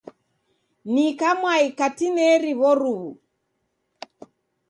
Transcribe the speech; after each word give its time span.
Ni 0.93 1.05
kamwai 1.19 1.65
katineri 1.77 2.51
w'oruw'u. 2.59 3.11